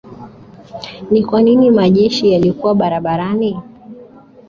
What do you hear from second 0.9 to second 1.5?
ni kwa